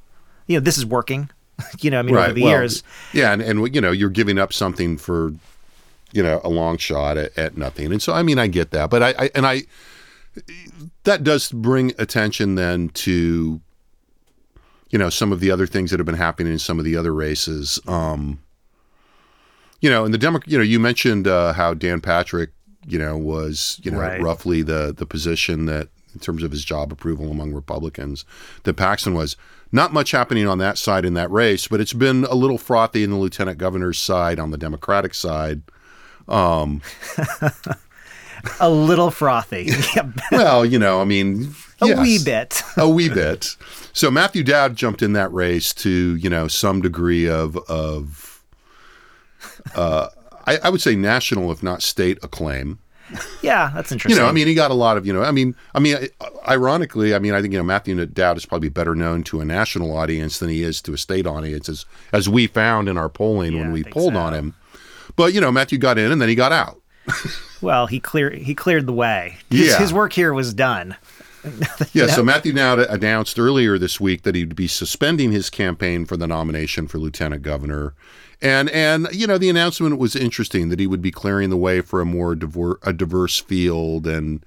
[0.47, 1.29] you know, this is working.
[1.81, 4.39] you know, I mean, over the well, years, Yeah, and, and you know, you're giving
[4.39, 5.33] up something for,
[6.13, 7.91] you know, a long shot at, at nothing.
[7.91, 9.63] And so, I mean, I get that, but I, I and I,
[11.03, 13.61] that does bring attention then to,
[14.89, 16.95] you know, some of the other things that have been happening in some of the
[16.95, 17.79] other races.
[17.87, 18.39] Um,
[19.81, 22.51] you know, and the Demo, you know, you mentioned uh, how Dan Patrick,
[22.87, 24.21] you know, was, you know, Right.
[24.21, 28.25] roughly the the position that in terms of his job approval among Republicans,
[28.63, 29.35] that Paxton was.
[29.71, 33.03] Not much happening on that side in that race, but it's been a little frothy
[33.03, 35.61] in the lieutenant governor's side on the Democratic side.
[38.59, 39.71] a little frothy,
[40.31, 41.99] Well, you know, I mean, a yes.
[41.99, 42.61] wee bit.
[42.77, 43.55] a wee bit.
[43.93, 48.43] So Matthew Dowd jumped in that race to you know some degree of of
[49.75, 50.07] uh,
[50.45, 52.79] I, I would say national, if not state acclaim.
[53.41, 54.17] Yeah, that's interesting.
[54.17, 55.23] You know, I mean, he got a lot of you know.
[55.23, 55.97] I mean, I mean,
[56.47, 59.45] ironically, I mean, I think you know Matthew Dowd is probably better known to a
[59.45, 63.09] national audience than he is to a state audience, as as we found in our
[63.09, 64.19] polling Yeah, when we polled so.
[64.19, 64.53] on him.
[65.15, 66.79] But you know, Matthew got in and then he got out.
[67.61, 69.37] well, he cleared he cleared the way.
[69.49, 69.77] His, Yeah.
[69.79, 70.95] his work here was done.
[71.93, 76.17] Yeah, so Matthew Dowd announced earlier this week that he'd be suspending his campaign for
[76.17, 77.93] the nomination for lieutenant governor.
[78.41, 81.79] And and you know, the announcement was interesting that he would be clearing the way
[81.79, 84.45] for a more diver- a diverse field and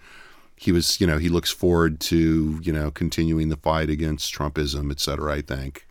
[0.54, 4.90] he was, you know, he looks forward to, you know, continuing the fight against Trumpism,
[4.92, 5.86] et cetera, I think.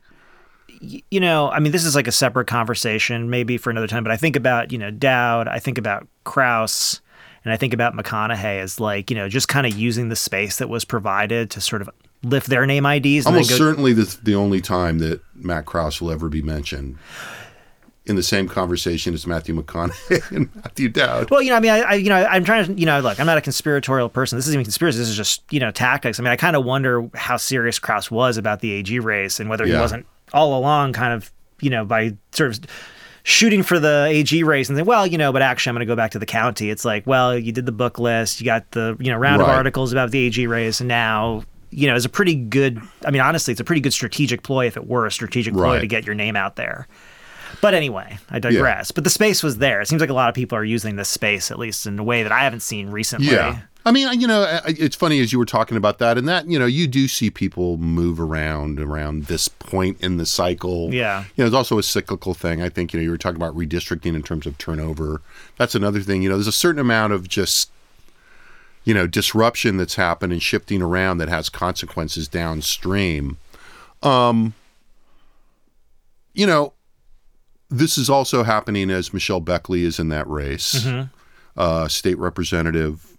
[0.79, 4.03] you know, I mean, this is like a separate conversation, maybe for another time.
[4.03, 7.01] But I think about you know Dowd, I think about Krause,
[7.43, 10.58] and I think about McConaughey as like you know just kind of using the space
[10.58, 11.89] that was provided to sort of
[12.23, 13.25] lift their name IDs.
[13.25, 16.97] Almost go, certainly the, the only time that Matt Krause will ever be mentioned
[18.06, 21.30] in the same conversation as Matthew McConaughey and Matthew Dowd.
[21.30, 23.19] Well, you know, I mean, I, I, you know, I'm trying to, you know, look,
[23.19, 24.38] I'm not a conspiratorial person.
[24.38, 24.97] This isn't even conspiracy.
[24.97, 26.19] This is just, you know, tactics.
[26.19, 29.49] I mean, I kind of wonder how serious Krause was about the AG race and
[29.49, 32.65] whether he wasn't all along kind of, you know, by sort of
[33.23, 35.91] shooting for the AG race and then, well, you know, but actually I'm going to
[35.91, 36.69] go back to the county.
[36.69, 39.47] It's like, well, you did the book list, you got the, you know, round of
[39.47, 42.81] articles about the AG race, and now, you know, it's a pretty good.
[43.05, 45.73] I mean, honestly, it's a pretty good strategic ploy if it were a strategic ploy
[45.73, 45.79] Right.
[45.79, 46.88] to get your name out there.
[47.62, 48.91] But anyway, I digress.
[48.91, 49.81] But the space was there.
[49.81, 52.03] It seems like a lot of people are using this space, at least in a
[52.03, 53.27] way that I haven't seen recently.
[53.27, 53.60] Yeah.
[53.84, 56.60] I mean, you know, it's funny as you were talking about that, and that, you
[56.60, 60.94] know, you do see people move around around this point in the cycle.
[60.94, 61.26] Yeah.
[61.36, 62.62] You know, it's also a cyclical thing.
[62.62, 65.22] I think, you know, you were talking about redistricting in terms of turnover.
[65.58, 66.22] That's another thing.
[66.22, 67.72] You know, there's a certain amount of just,
[68.84, 73.38] you know, disruption that's happened and shifting around that has consequences downstream.
[74.04, 74.54] Um,
[76.34, 76.74] you know,
[77.70, 80.86] this is also happening as Michelle Beckley is in that race,
[81.58, 83.11] uh, state representative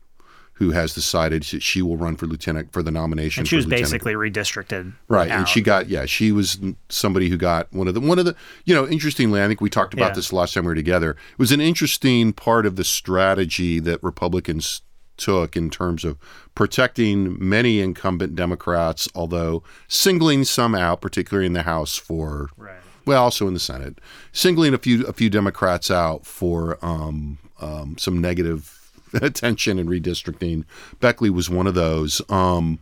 [0.54, 3.40] who has decided that she will run for lieutenant for the nomination.
[3.40, 3.84] And she was lieutenant.
[3.90, 4.92] basically redistricted.
[5.08, 5.38] Right, out.
[5.40, 8.36] and she got yeah, she was somebody who got one of the one of the
[8.64, 10.14] you know interestingly, I think we talked about Yeah.
[10.14, 11.10] this last time we were together.
[11.12, 14.82] It was an interesting part of the strategy that Republicans
[15.16, 16.16] took in terms of
[16.54, 22.76] protecting many incumbent Democrats, although singling some out, particularly in the House for Right.
[23.04, 23.98] well, also in the Senate,
[24.32, 28.81] singling a few a few Democrats out for um, um, some negative
[29.22, 30.64] attention and redistricting.
[31.01, 32.20] Beckley was one of those.
[32.29, 32.79] Um,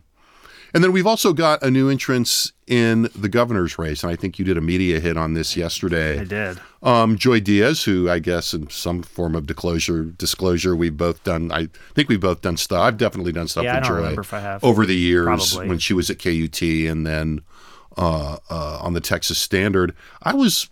[0.73, 4.39] and then we've also got a new entrance in the governor's race, and I think
[4.39, 6.21] you did a media hit on this yesterday.
[6.21, 6.61] I did.
[6.81, 11.51] Um, Joy Diaz, who I guess in some form of disclosure, disclosure, we've both done.
[11.51, 12.79] I think we've both done stuff.
[12.79, 14.63] I've definitely done stuff Yeah, with Joy remember if I have.
[14.63, 15.67] over the years Probably.
[15.67, 17.41] when she was at KUT, and then
[17.97, 19.93] uh, uh, on the Texas Standard.
[20.23, 20.69] I was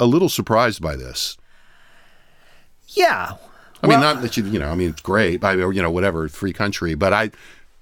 [0.00, 1.36] a little surprised by this.
[2.88, 3.32] Yeah.
[3.82, 5.90] I Well- mean, not that you, you know, I mean, it's great, mean, you know,
[5.90, 6.94] whatever, free country.
[6.94, 7.30] But I,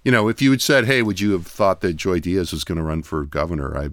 [0.05, 2.65] you know, if you had said, hey, would you have thought that Joy Diaz was
[2.65, 3.77] going to run for governor?
[3.77, 3.91] I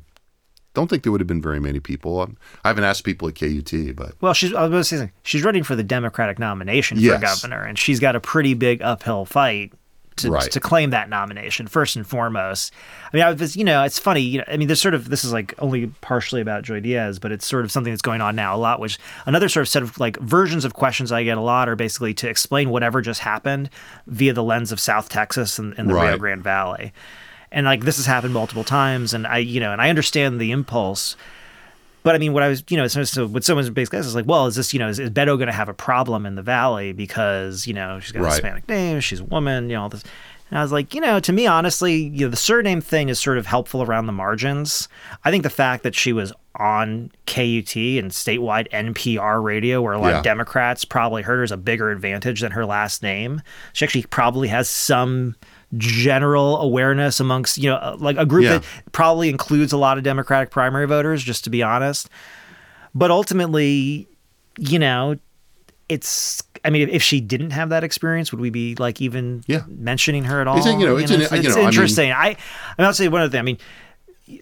[0.74, 2.22] don't think there would have been very many people.
[2.22, 4.98] Um, I haven't asked people at KUT, but Well, she's I was going to say
[4.98, 5.12] something.
[5.24, 7.16] she's running for the Democratic nomination Yes.
[7.16, 9.74] for governor, and she's got a pretty big uphill fight
[10.18, 10.52] to, Right.
[10.52, 12.74] to claim that nomination first and foremost.
[13.12, 14.22] I mean, I was, you know, it's funny.
[14.22, 17.20] You know, I mean, there's sort of this is like only partially about Joy Diaz,
[17.20, 18.80] but it's sort of something that's going on now a lot.
[18.80, 21.76] Which another sort of set of like versions of questions I get a lot are
[21.76, 23.70] basically to explain whatever just happened
[24.08, 26.94] via the lens of South Texas and, and the Rio Grande Valley.
[27.52, 30.52] And like this has happened multiple times, and I, you know, and I understand the
[30.52, 31.16] impulse.
[32.08, 34.16] But I mean, what I was, you know, so, so what someone's basically asked is
[34.16, 36.36] like, well, is this, you know, is, is Beto going to have a problem in
[36.36, 39.82] the valley because, you know, she's got a Hispanic name, she's a woman, you know,
[39.82, 40.06] all this.
[40.50, 43.20] And I was like, you know, to me, honestly, you know, the surname thing is
[43.20, 44.88] sort of helpful around the margins.
[45.26, 50.00] I think the fact that she was on KUT and statewide NPR radio, where a
[50.00, 50.18] lot Yeah.
[50.20, 53.42] of Democrats probably heard her, is a bigger advantage than her last name.
[53.74, 55.36] She actually probably has some
[55.76, 58.58] general awareness amongst, you know, like a group Yeah.
[58.60, 62.10] that probably includes a lot of Democratic primary voters, just to be honest.
[62.96, 64.08] But ultimately,
[64.58, 65.18] you know,
[65.90, 66.44] it's.
[66.66, 69.62] I mean, if she didn't have that experience, would we be like even Yeah.
[69.68, 70.58] mentioning her at all?
[70.58, 72.12] It's, you know, it's an- it's, you know, I mean- interesting.
[72.12, 72.36] I,
[72.78, 73.40] I, will say one other thing.
[73.40, 73.58] I mean,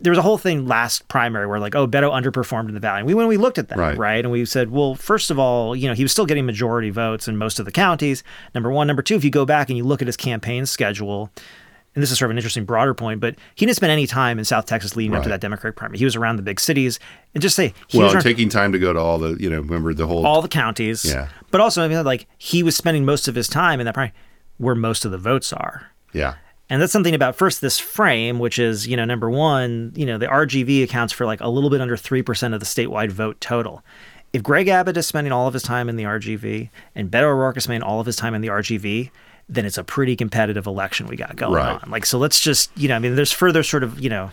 [0.01, 2.99] there was a whole thing last primary where like, oh, Beto underperformed in the valley.
[2.99, 3.97] And we when we looked at that, Right.
[3.97, 6.89] right, and we said, well, first of all, you know, he was still getting majority
[6.89, 8.23] votes in most of the counties.
[8.53, 11.29] Number one, number two, if you go back and you look at his campaign schedule.
[11.93, 14.37] And this is sort of an interesting broader point, but he didn't spend any time
[14.37, 15.97] in South Texas leading up to that Democratic primary.
[15.97, 16.99] He was around the big cities,
[17.33, 19.49] and just say he well, was around taking time to go to all the, you
[19.49, 21.05] know, remember the whole all the counties.
[21.05, 21.29] Yeah.
[21.51, 24.13] But also, I mean, like he was spending most of his time in that primary
[24.57, 25.91] where most of the votes are.
[26.11, 26.33] yeah,
[26.69, 30.17] And that's something about first this frame, which is, you know, number one, you know,
[30.17, 33.83] the RGV accounts for like a little bit under 3% of the statewide vote total.
[34.33, 37.57] If Greg Abbott is spending all of his time in the RGV and Beto O'Rourke
[37.57, 39.11] is spending all of his time in the RGV,
[39.47, 41.81] then it's a pretty competitive election we got going Right.
[41.83, 41.89] on.
[41.91, 44.31] Like, so let's just, you know, I mean, there's further sort of, you know,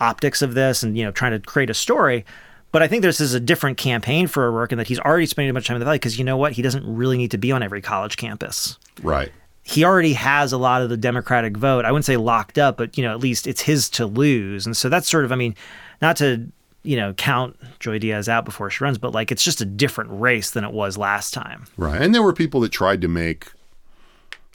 [0.00, 2.24] optics of this and, you know, trying to create a story.
[2.70, 5.50] But I think this is a different campaign for O'Rourke in that he's already spending
[5.50, 6.52] a bunch of time in the Valley because you know what?
[6.52, 9.32] He doesn't really need to be on every college campus right.
[9.68, 11.84] He already has a lot of the Democratic vote.
[11.84, 14.64] I wouldn't say locked up, but you know, at least it's his to lose.
[14.64, 15.54] And so that's sort of, I mean,
[16.00, 16.48] not to
[16.84, 20.10] you know count Joy Diaz out before she runs, but like it's just a different
[20.12, 21.66] race than it was last time.
[21.76, 22.00] Right.
[22.00, 23.52] And there were people that tried to make,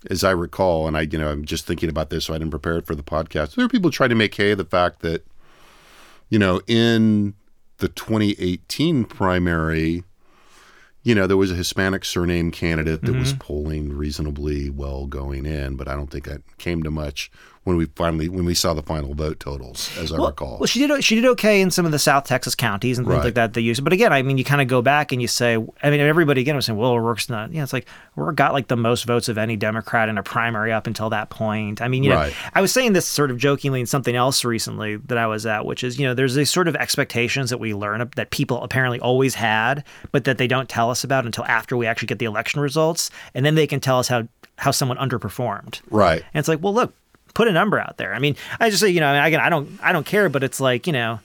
[0.10, 2.52] as I recall, and I, you know, I'm just thinking about this, so I didn't
[2.52, 3.54] prepare it for the podcast.
[3.54, 5.24] There were people trying to make hay the fact that,
[6.30, 7.36] you know, in
[7.78, 10.04] the 2018 primary,
[11.04, 13.20] you know, there was a Hispanic surname candidate that Mm-hmm.
[13.20, 17.30] was polling reasonably well going in, but I don't think that came to much
[17.64, 20.58] when we finally when we saw the final vote totals, as I recall.
[20.60, 23.18] Well, she did she did okay in some of the South Texas counties and things
[23.18, 23.26] Right.
[23.26, 23.80] like that they use.
[23.80, 26.42] But again, I mean, you kind of go back and you say, I mean, everybody
[26.42, 27.52] again was saying, well, O'Rourke's not.
[27.54, 30.72] Yeah, it's like O'Rourke got like the most votes of any Democrat in a primary
[30.74, 31.82] up until that point.
[31.82, 32.34] I mean, you know, Right.
[32.54, 35.66] I was saying this sort of jokingly in something else recently that I was at,
[35.66, 39.00] which is, you know, there's these sort of expectations that we learn that people apparently
[39.00, 42.26] always had, but that they don't tell us about until after we actually get the
[42.26, 45.82] election results, and then they can tell us how how someone underperformed.
[45.90, 46.22] right.
[46.34, 46.94] And it's like, well, look,
[47.34, 48.14] put a number out there.
[48.14, 50.30] I mean, I just say, you know, I mean, again, I don't, I don't care,
[50.30, 51.20] but it's like, you know,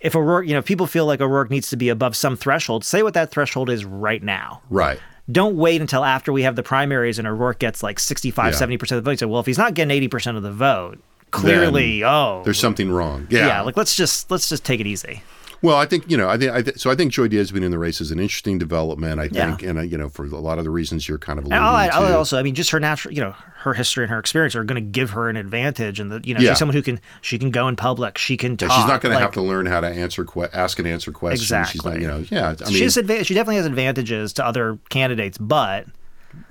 [0.00, 2.84] if O'Rourke, you know, if people feel like O'Rourke needs to be above some threshold,
[2.84, 4.60] say what that threshold is right now.
[4.70, 4.98] Right.
[5.30, 8.58] Don't wait until after we have the primaries and O'Rourke gets like 65, Yeah.
[8.58, 9.18] 70% of the vote.
[9.20, 10.98] So, well, if he's not getting 80% of the vote,
[11.30, 13.28] clearly, oh, There's something wrong.
[13.30, 13.46] Yeah.
[13.46, 13.60] Yeah.
[13.62, 15.22] like let's just, let's just take it easy.
[15.62, 16.90] Well, I think you know, I think I th- so.
[16.90, 19.20] I think Joy Diaz being in the race is an interesting development.
[19.20, 19.46] I Yeah.
[19.54, 21.62] think, and uh, you know, for a lot of the reasons you're kind of alluding
[21.62, 22.16] I'll, I'll to.
[22.16, 24.82] also, I mean, just her natural, you know, her history and her experience are going
[24.84, 26.50] to give her an advantage, and the, you know, Yeah.
[26.50, 29.14] she's someone who can, she can go in public, she can Yeah, she's not going
[29.14, 31.42] to have to learn how to answer, que- ask and answer questions.
[31.42, 31.50] She's
[31.84, 32.02] not, Exactly.
[32.02, 32.56] you know, yeah.
[32.60, 35.86] I mean, she adva- she definitely has advantages to other candidates, but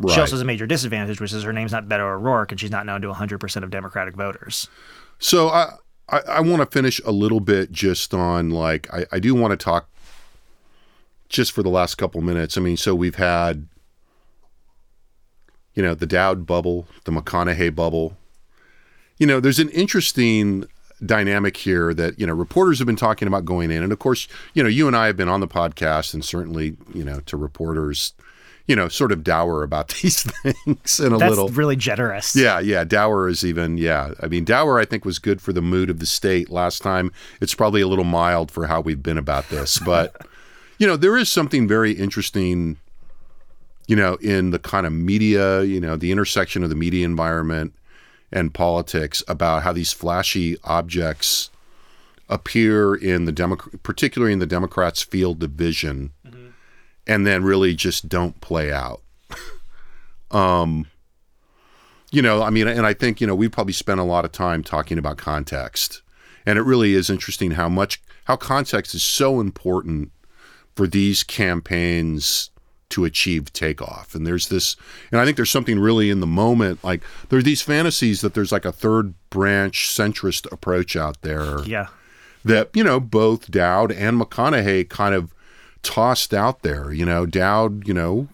[0.10, 2.72] She also has a major disadvantage, which is her name's not Beto O'Rourke, and she's
[2.72, 4.70] not known to 100% of Democratic voters.
[5.20, 5.74] So I
[6.12, 9.52] I, I want to finish a little bit just on like I, I do want
[9.52, 9.90] to talk
[11.30, 12.58] just for the last couple minutes.
[12.58, 13.68] I mean, so we've had
[15.74, 18.18] you know the Dowd bubble, the McConaughey bubble.
[19.18, 20.66] You know, there's an interesting
[21.04, 24.28] dynamic here that you know reporters have been talking about going in, and of course,
[24.54, 27.38] you know, you and I have been on the podcast, and certainly, you know, to
[27.38, 28.14] reporters,
[28.72, 31.50] you know, sort of dour about these things in a That's little.
[31.50, 32.38] really generous.
[32.38, 32.86] Yeah, yeah.
[32.86, 34.14] Dower is even, yeah.
[34.22, 37.12] I mean, Dower, I think, was good for the mood of the state last time.
[37.42, 39.78] It's probably a little mild for how we've been about this.
[39.86, 40.26] But,
[40.78, 42.78] you know, there is something very interesting,
[43.88, 47.74] you know, in the kind of media, you know, the intersection of the media environment
[48.32, 51.50] and politics about how these flashy objects
[52.30, 56.12] appear in the Democ- particularly in the Democrats' field of vision,
[57.08, 59.02] and then really just don't play out
[60.32, 60.88] um,
[62.12, 64.34] you know, I mean, and I think, you know, we probably spent a lot of
[64.34, 66.02] time talking about context.
[66.46, 70.12] And it really is interesting how much, how context is so important
[70.76, 72.50] for these campaigns
[72.90, 74.14] to achieve takeoff.
[74.14, 74.76] And there's this,
[75.12, 78.34] and I think there's something really in the moment, like there are these fantasies that
[78.34, 81.88] there's like a third branch centrist approach out there Yeah.
[82.44, 85.34] that you know both Dowd and McConaughey kind of
[85.84, 86.92] tossed out there.
[86.92, 88.28] You know, Dowd, you know,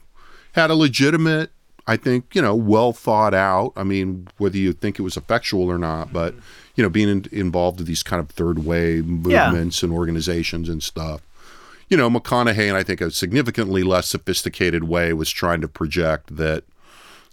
[0.53, 1.51] had a legitimate,
[1.85, 3.73] I think, you know, well thought out.
[3.75, 6.35] I mean, whether you think it was effectual or not, but
[6.75, 10.83] you know, being in, involved in these kind of third way movements and organizations and
[10.83, 11.21] stuff.
[11.89, 16.35] You know, McConaughey, and I think a significantly less sophisticated way, was trying to project
[16.35, 16.65] that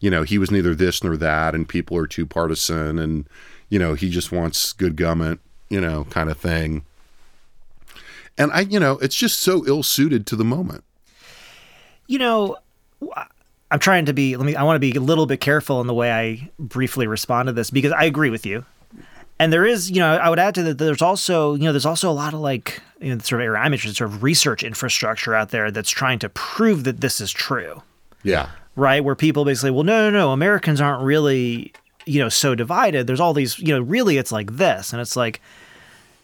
[0.01, 3.27] you know, he was neither this nor that, and people are too partisan, and
[3.71, 6.85] you know, he just wants good government, you know, kind of thing.
[8.37, 10.85] And I, you know, it's just so ill suited to the moment.
[12.07, 12.57] You know,
[13.71, 15.87] I'm trying to be, let me, I want to be a little bit careful in
[15.87, 18.65] the way I briefly respond to this because I agree with you.
[19.39, 21.87] And there is, you know, I would add to that, there's also, you know, there's
[21.87, 24.63] also a lot of like, you know, sort of area I'm interested, sort of research
[24.63, 27.83] infrastructure out there that's trying to prove that this is true.
[28.23, 28.51] Yeah.
[28.77, 29.03] right?
[29.05, 31.73] Where people basically, well, no, no, no, Americans aren't really,
[32.07, 33.07] you know, so divided.
[33.07, 34.93] There's all these, you know, really it's like this.
[34.93, 35.41] And it's like,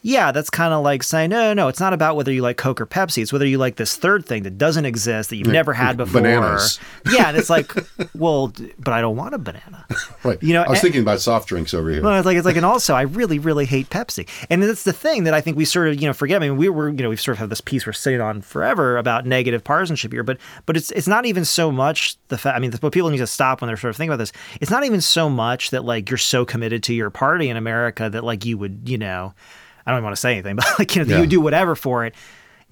[0.03, 2.57] yeah, that's kind of like saying, no, no, no, it's not about whether you like
[2.57, 3.23] Coke or Pepsi.
[3.23, 6.21] It's whether you like this third thing that doesn't exist that you've never had before.
[6.23, 6.81] Bananas.
[7.13, 7.29] Yeah.
[7.29, 7.73] And it's like,
[8.15, 9.87] well, d- but I don't want a banana.
[10.23, 10.43] Right.
[10.43, 12.03] You know, I was and- thinking about soft drinks over here.
[12.03, 14.93] Well, it's like it's like, and also I really, really hate Pepsi, and that's the
[14.93, 16.37] thing that I think we sort of you know forget.
[16.43, 18.43] I mean, we were you know we've sort of had this piece we're sitting on
[18.43, 20.37] forever about negative partisanship here, but
[20.67, 22.55] but it's it's not even so much the fact.
[22.55, 24.33] I mean, what people need to stop when they're sort of thinking about this.
[24.61, 28.11] It's not even so much that like you're so committed to your party in America
[28.11, 29.33] that like you would you know,
[29.91, 31.21] I don't even want to say anything, but like you know Yeah.
[31.23, 32.15] you do whatever for it.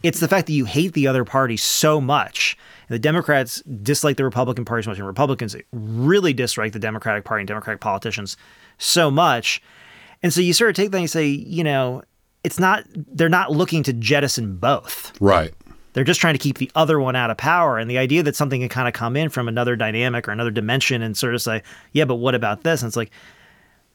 [0.03, 2.57] It's the fact that you hate the other party so much.
[2.89, 7.43] The Democrats dislike the Republican Party so much, and Republicans really dislike the Democratic Party
[7.43, 8.37] and Democratic politicians
[8.79, 9.61] so much.
[10.23, 12.03] And so you sort of take that and say, you know,
[12.45, 15.13] it's not, they're not looking to jettison both.
[15.21, 15.53] right.
[15.95, 17.77] They're just trying to keep the other one out of power.
[17.77, 20.53] And the idea that something can kind of come in from another dynamic or another
[20.53, 22.83] dimension and sort of say, yeah, but what about this?
[22.83, 23.11] And it's like,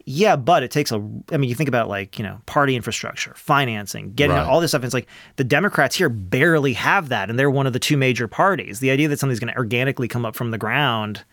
[0.06, 0.96] yeah, but it takes a.
[1.32, 4.46] I mean, you think about like you know party infrastructure, financing, getting Right.
[4.46, 4.80] all this stuff.
[4.80, 7.96] And it's like the Democrats here barely have that, and they're one of the two
[7.98, 8.80] major parties.
[8.80, 11.24] The idea that something's going to organically come up from the ground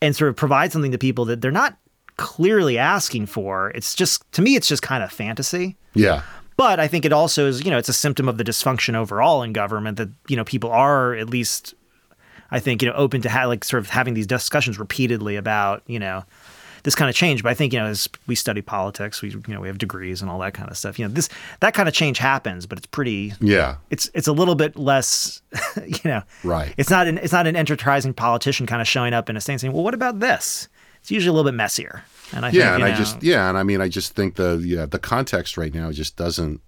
[0.00, 1.76] and sort of provide something to people that they're not
[2.16, 3.70] clearly asking for.
[3.70, 5.76] It's just to me, it's just kind of fantasy.
[5.94, 6.22] Yeah.
[6.56, 9.42] But I think it also is, you know, it's a symptom of the dysfunction overall
[9.42, 11.74] in government that, you know, people are at least,
[12.50, 15.82] I think, you know, open to ha- like sort of having these discussions repeatedly about,
[15.86, 16.24] you know,
[16.84, 17.42] this kind of change.
[17.42, 20.20] But I think, you know, as we study politics, we, you know, we have degrees
[20.22, 20.98] and all that kind of stuff.
[20.98, 21.28] You know, this,
[21.60, 23.76] that kind of change happens, but it's pretty, Yeah.
[23.90, 25.42] it's, it's a little bit less,
[25.86, 26.74] you know, Right.
[26.76, 29.54] It's not an, it's not an enterprising politician kind of showing up in a state
[29.54, 30.68] and saying, well, what about this?
[31.00, 32.02] It's usually a little bit messier.
[32.32, 34.36] And I think, Yeah, and you I just yeah, and I mean I just think
[34.36, 36.60] the yeah, the context right now just doesn't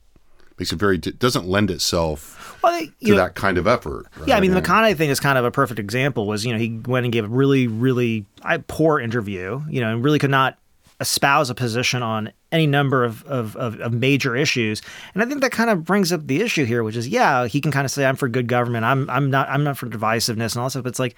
[0.58, 4.06] makes it very doesn't lend itself well, to know, that kind of effort.
[4.26, 4.64] Yeah, I mean, the right?
[4.64, 6.26] McConaughey thing is kind of a perfect example.
[6.26, 8.26] Was you know he went and gave a really, really
[8.68, 9.62] poor interview.
[9.68, 10.58] You know, and really could not
[11.00, 14.80] espouse a position on any number of, of, of, of major issues.
[15.12, 17.60] And I think that kind of brings up the issue here, which is yeah, he
[17.60, 18.84] can kind of say I'm for good government.
[18.84, 20.84] I'm I'm not I'm not for divisiveness and all that stuff.
[20.84, 21.16] But it's like,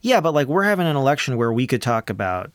[0.00, 2.50] yeah, but like we're having an election where we could talk about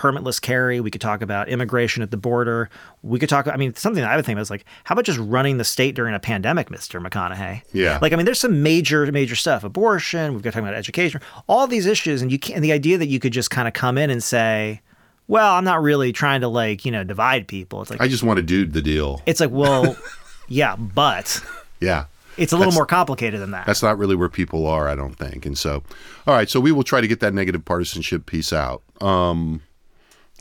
[0.00, 0.80] permitless carry.
[0.80, 2.70] We could talk about immigration at the border.
[3.02, 3.46] We could talk.
[3.46, 5.64] I mean, something that I would think about is like, how about just running the
[5.64, 7.62] state during a pandemic, Mister McConaughey?
[7.72, 7.98] Yeah.
[8.00, 9.62] Like, I mean, there's some major, major stuff.
[9.62, 10.32] Abortion.
[10.32, 11.20] We've got to talk about education.
[11.46, 12.56] All these issues, and you can.
[12.56, 14.80] And the idea that you could just kind of come in and say,
[15.28, 18.22] "Well, I'm not really trying to like you know divide people." It's like I just
[18.22, 19.20] want to do the deal.
[19.26, 19.96] it's like, well,
[20.48, 21.40] yeah, but
[21.80, 22.06] Yeah.
[22.38, 23.66] it's a little That's- more complicated than that.
[23.66, 25.44] That's not really where people are, I don't think.
[25.44, 25.82] And so,
[26.26, 28.82] all right, so we will try to get that negative partisanship piece out.
[29.02, 29.60] Um,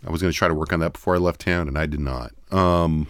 [0.06, 1.86] I was going to try to work on that before I left town, and I
[1.86, 2.32] did not.
[2.52, 3.08] Um,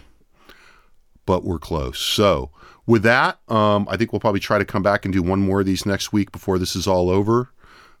[1.26, 1.98] but we're close.
[1.98, 2.50] So,
[2.86, 5.60] with that, um, I think we'll probably try to come back and do one more
[5.60, 7.50] of these next week before this is all over.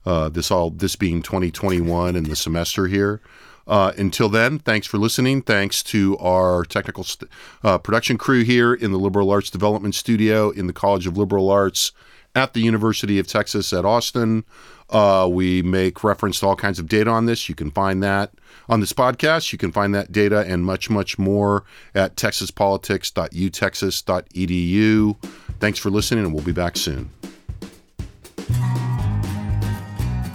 [0.04, 3.20] Uh, this all this being 2021 and the semester here.
[3.66, 5.42] Uh, until then, thanks for listening.
[5.42, 7.30] Thanks to our technical st-
[7.62, 11.50] uh, production crew here in the Liberal Arts Development Studio in the College of Liberal
[11.50, 11.92] Arts
[12.34, 14.44] at the University of Texas at Austin.
[14.88, 17.48] Uh, we make reference to all kinds of data on this.
[17.48, 18.32] You can find that
[18.68, 19.52] on this podcast.
[19.52, 21.64] You can find that data and much, much more
[21.94, 25.16] at texaspolitics.utexas.edu.
[25.60, 27.10] Thanks for listening, and we'll be back soon.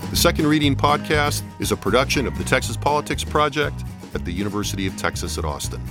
[0.09, 3.83] The Second Reading Podcast is a production of the Texas Politics Project
[4.13, 5.81] at the University of Texas at Austin.